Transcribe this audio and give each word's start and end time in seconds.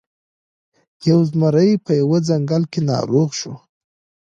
یو 1.09 1.19
زمری 1.29 1.71
په 1.85 1.91
یوه 2.01 2.17
ځنګل 2.29 2.63
کې 2.71 2.79
ناروغ 2.91 3.29
شو. 3.39 3.53